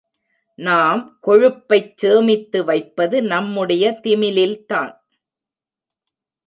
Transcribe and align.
நாம் 0.59 1.19
கொழுப்பைச் 1.27 1.93
சேமித்து 1.95 2.63
வைப்பது 2.63 3.21
நம்முடைய 3.23 3.99
திமிலில்தான். 4.03 4.93